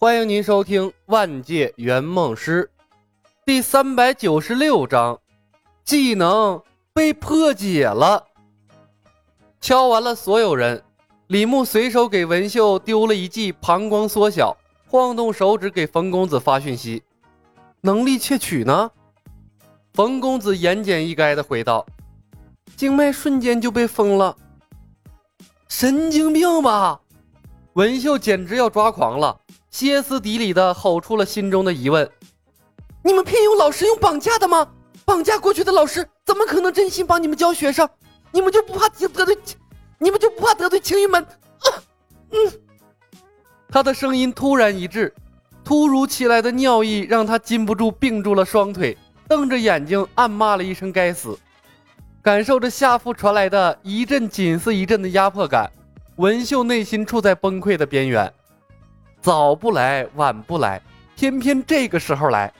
[0.00, 2.70] 欢迎您收听《万界圆梦师》
[3.44, 5.18] 第三百九十六章，
[5.84, 6.62] 技能
[6.92, 8.24] 被破解了。
[9.60, 10.80] 敲完了所有人，
[11.26, 14.56] 李牧随手给文秀丢了一记膀胱缩小，
[14.86, 17.02] 晃动手指给冯公子发讯息
[17.82, 18.88] ：“能力窃取呢？”
[19.94, 21.84] 冯公子言简意赅的回道
[22.76, 24.36] ：“经脉瞬间就被封了。”
[25.68, 27.00] 神经病吧！
[27.72, 29.36] 文秀简直要抓狂了。
[29.78, 32.10] 歇斯底里的吼出了心中的疑问
[33.04, 34.66] ：“你们聘用老师用绑架的吗？
[35.04, 37.88] 绑架过去的老师怎么可能真心帮你们教学生？
[38.32, 39.38] 你们就不怕得罪？
[40.00, 41.22] 你们就不怕得罪青云门？”
[41.62, 41.66] 啊，
[42.32, 42.52] 嗯。
[43.68, 45.14] 他的声音突然一滞，
[45.62, 51.38] 突如其来的尿意让他禁不住并住了双腿，瞪着眼睛暗骂了一声“该死”。
[52.20, 55.70] 感受着下腹传来的一阵紧似一阵的压迫感，
[56.16, 58.34] 文秀内心处在崩溃的边缘。
[59.20, 60.80] 早不来，晚不来，
[61.16, 62.52] 偏偏这个时候来，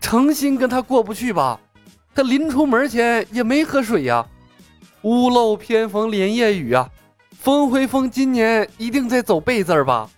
[0.00, 1.58] 诚心跟他过不去吧？
[2.14, 4.26] 他临出门前也没喝水呀。
[5.02, 6.90] 屋漏偏逢连夜雨啊！
[7.38, 10.10] 风回风今年一定在走背字儿吧？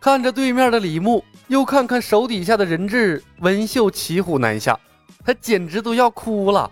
[0.00, 4.76] 看着对面的李牧，又看看手底下的人质文秀，骑虎难下，
[5.24, 6.68] 他简直都要哭了。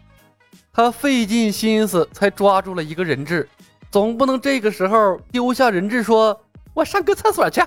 [0.73, 3.49] 他费尽心思才抓住了一个人质，
[3.91, 6.41] 总不能这个时候丢下人质，说
[6.75, 7.63] 我上个厕所去。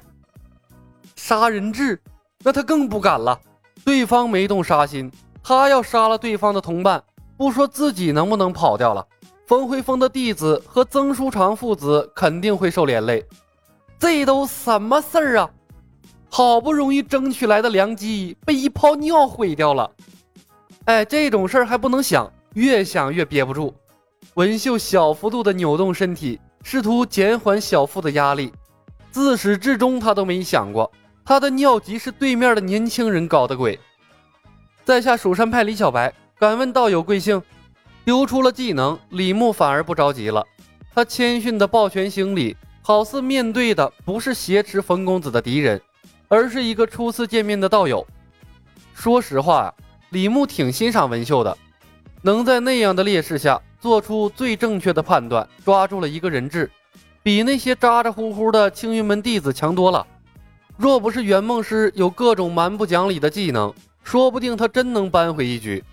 [1.26, 1.98] 杀人质，
[2.44, 3.40] 那他更不敢了。
[3.86, 5.10] 对方没动杀心，
[5.42, 7.02] 他要杀了对方的同伴，
[7.38, 9.08] 不说自己能不能跑掉了，
[9.48, 13.26] 冯辉峰的弟子和曾书长父子肯定会受连累。
[13.98, 15.50] 这都什么事儿啊？
[16.30, 19.90] 好不容易争取来的良机被一泡尿毁掉了。
[20.84, 23.74] 哎，这种事儿还不能想，越想越憋不住。
[24.34, 28.52] 文秀小幅度的扭动身体，试图减缓小腹的压力。
[29.10, 30.92] 自始至终，他都没想过。
[31.26, 33.80] 他的尿急是对面的年轻人搞的鬼。
[34.84, 37.42] 在下蜀山派李小白，敢问道友贵姓？
[38.04, 40.46] 丢出了技能，李牧反而不着急了。
[40.94, 45.82] 他谦逊的抱拳行礼，好似面对的不是挟持冯公子的敌人，
[46.28, 48.06] 而是一个初次见面的道友。
[48.94, 49.74] 说实话，
[50.10, 51.58] 李牧挺欣赏文秀的，
[52.22, 56.70] 能在那样的劣势下做出最正确的判断，抓住了一个人质，
[57.24, 60.06] 比那些咋咋呼呼的青云门弟子强多了。
[60.78, 63.74] 若不是圆梦师有各种蛮不讲理的技能，
[64.04, 65.84] 说不定他真能扳回一局。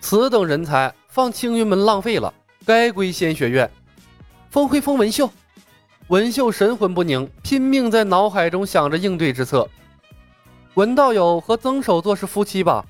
[0.00, 2.32] 此等人才放青云门浪费了，
[2.66, 3.70] 该归仙学院。
[4.50, 5.30] 风辉峰文秀，
[6.08, 9.68] 文秀神魂不宁，拼命在脑海中想着应对之策。
[10.74, 12.84] 文道友和曾守作是夫妻吧？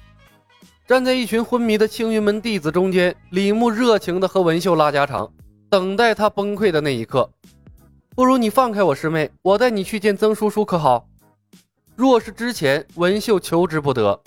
[0.86, 5.30] 站在一群昏迷的青云门弟子中间，李牧热情地和文秀拉家常，
[5.70, 7.30] 等待他崩溃的那一刻。
[8.14, 11.06] 不如你放开我师妹，我带你去见曾叔叔，可好？
[12.02, 14.20] 若是之前文秀求之不得，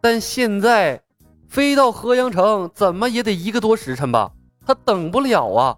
[0.00, 1.02] 但现在
[1.48, 4.30] 飞到河阳城怎么也得一个多时辰吧？
[4.64, 5.76] 他等不了啊！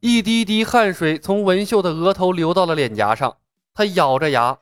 [0.00, 3.36] 一滴滴汗水从文秀的额头流到了脸颊上，
[3.72, 4.58] 他咬着牙：“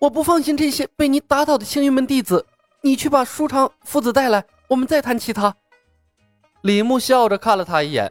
[0.00, 2.46] 我不放心这些被你打倒的青云门弟子，
[2.80, 5.54] 你去把舒长父子带来，我们再谈其他。”
[6.64, 8.10] 李牧笑着看了他一眼：“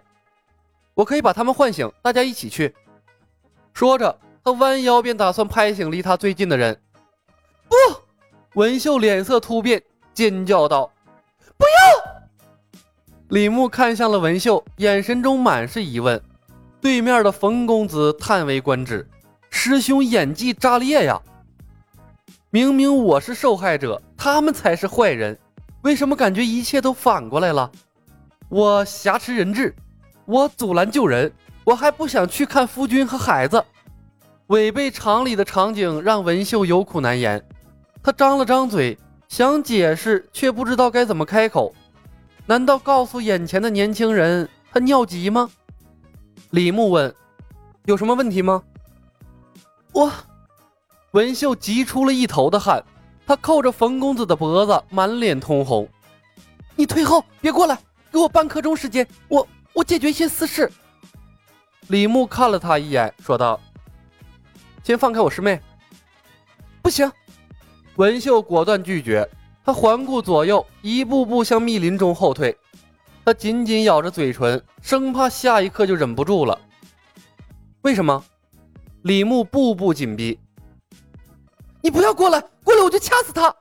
[0.93, 2.75] 我可以把他们唤醒，大家一起去。”
[3.73, 4.19] 说着。
[4.47, 6.79] 他弯腰便打算拍醒离他最近的人，
[7.67, 7.75] 不！
[8.53, 10.89] 文秀脸色突变，尖叫道
[11.59, 12.79] ：“不要！”
[13.27, 16.21] 李牧看向了文秀，眼神中满是疑问。
[16.79, 19.05] 对面的冯公子叹为观止
[19.51, 21.21] ：“师兄演技炸裂呀！
[22.49, 25.37] 明明我是受害者，他们才是坏人，
[25.81, 27.69] 为什么感觉一切都反过来了？
[28.47, 29.75] 我挟持人质，
[30.23, 31.29] 我阻拦救人，
[31.65, 33.61] 我还不想去看夫君和孩子。”
[34.47, 37.43] 违背常理的场景让文秀有苦难言，
[38.01, 38.97] 他张了张嘴
[39.27, 41.75] 想解释，却不知道该怎么开口。
[42.45, 45.49] 难道告诉眼前的年轻人他尿急吗？
[46.51, 47.13] 李牧问
[47.83, 48.63] ：“有什么问题吗？”
[49.91, 50.09] 我，
[51.11, 52.81] 文秀急出了一头的汗，
[53.25, 55.85] 他扣着冯公子的脖子，满脸通红
[56.77, 57.77] ：“你退后，别过来，
[58.09, 60.71] 给我半刻钟时间，我我解决一些私事。”
[61.87, 63.59] 李牧看了他一眼，说道。
[64.87, 65.59] 先放开我师妹！
[66.81, 67.11] 不行，
[67.97, 69.29] 文秀果断拒绝。
[69.65, 72.57] 他环顾左右，一步步向密林中后退。
[73.25, 76.57] 他紧紧咬着嘴唇，生怕下一刻就忍不住了。
[77.81, 78.23] 为什么？
[79.01, 80.39] 李牧步步紧逼。
[81.81, 82.41] 你不要过来！
[82.63, 83.53] 过来我就掐死他！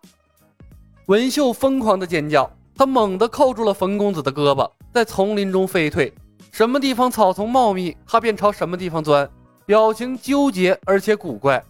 [1.06, 6.14] 文秀疯狂的尖叫，他猛地扣住了冯公子的胳膊，在丛林中飞退。
[6.52, 9.28] 什么地方草丛茂密，他便朝什么地方钻。
[9.66, 11.62] 表情纠结而且古怪，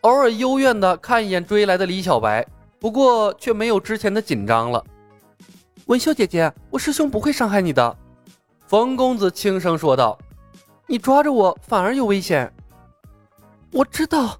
[0.00, 2.44] 偶尔幽怨的看一眼追来的李小白，
[2.80, 4.82] 不过却没有之前的紧张了。
[5.84, 7.96] 文秀姐姐，我师兄不会伤害你的。
[8.66, 10.18] 冯公子轻声说道
[10.88, 12.50] ：“你抓着我反而有危险。”
[13.70, 14.38] 我知道。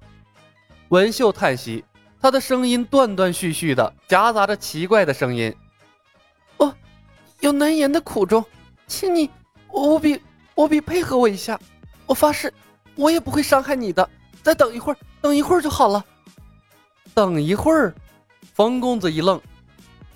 [0.89, 1.85] 文秀叹息，
[2.19, 5.55] 他的声音断断续续的，夹杂着奇怪的声音。
[6.57, 6.73] 哦，
[7.41, 8.43] 有难言的苦衷，
[8.87, 9.29] 请你
[9.73, 10.19] 务必
[10.55, 11.59] 务必配合我一下。
[12.07, 12.51] 我发誓，
[12.95, 14.09] 我也不会伤害你的。
[14.41, 16.03] 再等一会儿，等一会儿就好了。
[17.13, 17.93] 等一会儿，
[18.53, 19.41] 冯公子一愣，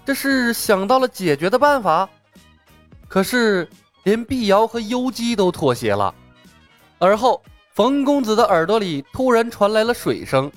[0.05, 2.07] 这是想到了解决的办法。
[3.07, 3.67] 可是
[4.03, 6.13] 连碧瑶和幽姬都妥协了。
[6.99, 7.41] 而后，
[7.73, 10.51] 冯公子的耳朵里突然传来了水声，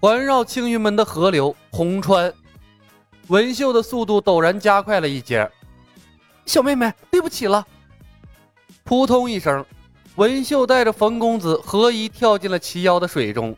[0.00, 2.32] 环绕青云门的河流红川。
[3.28, 5.48] 文秀的速度陡然加快了一截。
[6.46, 7.64] 小妹妹，对不起了。
[8.82, 9.64] 扑通一声。
[10.20, 13.56] 文秀带着冯公子合衣跳进了齐腰的水中，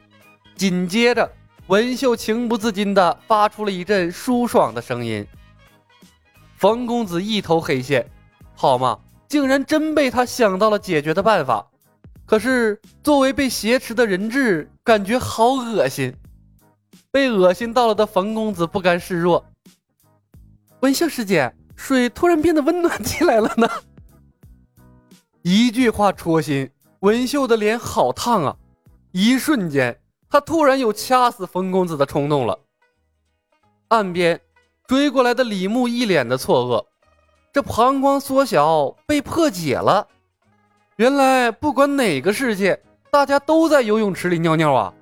[0.54, 1.28] 紧接着，
[1.66, 5.26] 文秀情不自禁地发出了一阵舒爽的声音。
[6.54, 8.08] 冯公子一头黑线，
[8.54, 8.96] 好嘛，
[9.28, 11.66] 竟然真被他想到了解决的办法。
[12.24, 16.14] 可是作为被挟持的人质，感觉好恶心。
[17.10, 19.44] 被恶心到了的冯公子不甘示弱。
[20.78, 23.68] 文秀师姐，水突然变得温暖起来了呢。
[25.42, 28.56] 一句话戳心，文秀的脸好烫啊！
[29.10, 29.98] 一瞬间，
[30.30, 32.56] 他突然有掐死冯公子的冲动了。
[33.88, 34.40] 岸边
[34.86, 36.86] 追过来的李牧一脸的错愕，
[37.52, 40.06] 这膀胱缩小被破解了。
[40.96, 42.80] 原来不管哪个世界，
[43.10, 44.94] 大家都在游泳池里尿尿啊！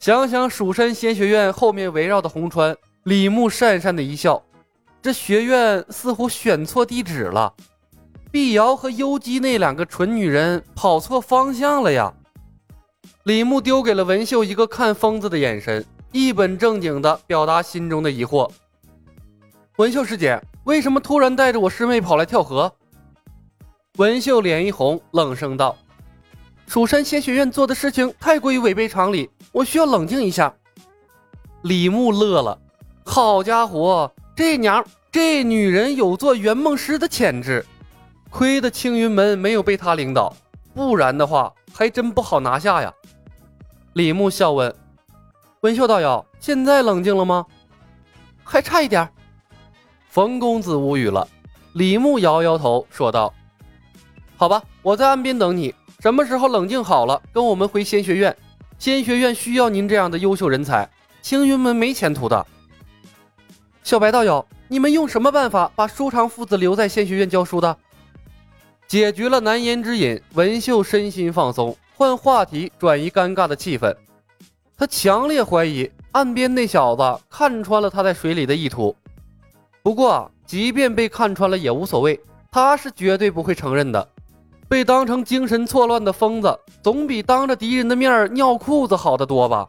[0.00, 4.42] 想想蜀山仙学院后面围绕的红川，李牧讪讪的一笑，
[5.00, 7.54] 这学院似乎选错地址了。
[8.32, 12.10] 碧瑶和幽姬那两个蠢女人跑错方向了呀！
[13.24, 18.50] 李牧丢给了文秀一个看疯子的眼神，一本正经的表达心中的疑惑
[19.76, 22.72] ：“文秀师姐，为什么突然带着我师妹跑来跳河？”
[23.98, 25.76] 文秀脸一红，冷声道
[26.66, 30.54] ：“蜀山仙学院做的事情太过于违背常理，我需要冷静一下。”
[31.64, 32.58] 李牧乐了
[33.04, 37.62] ：“好家伙，这娘这女人有做圆梦师的潜质。”
[38.32, 40.34] 亏得青云门没有被他领导，
[40.74, 42.90] 不然的话还真不好拿下呀。
[43.92, 44.74] 李牧笑问
[45.60, 47.44] ：“文秀道友，现在冷静了吗？”
[48.42, 49.06] 还差一点。
[50.08, 51.28] 冯公子无语了。
[51.74, 53.32] 李牧摇摇头说道
[54.34, 55.74] ：“好吧，我在岸边等你。
[56.00, 58.34] 什么时候冷静好了，跟我们回仙学院。
[58.78, 60.88] 仙学院需要您这样的优秀人才，
[61.20, 62.46] 青云门没前途的。”
[63.84, 67.76] 小白道友，你们用什么办法把舒长父子留在仙学院教书的？
[68.92, 73.96] 解决了难言之隐，文秀身心放松，换话题转移尴尬的气氛。
[74.76, 78.94] 他强烈怀疑岸边那小子看穿了他在水里的意图。
[79.82, 84.06] 不过，即便被看穿了也无所谓，他是绝对不会承认的。
[84.68, 89.66] 被当成精神错乱的疯子，总比当着敌人的面尿裤子好得多吧？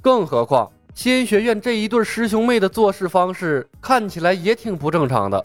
[0.00, 5.44] 更何况，仙学院这一对师兄妹的做事方式看起来也挺不正常的。